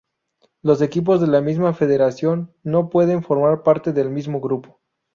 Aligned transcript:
Los 0.63 0.81
equipos 0.81 1.21
de 1.21 1.27
la 1.27 1.41
misma 1.41 1.75
federación 1.75 2.51
no 2.63 2.89
pueden 2.89 3.21
formar 3.21 3.61
parte 3.61 3.93
del 3.93 4.09
mismo 4.09 4.39
grupo. 4.41 4.79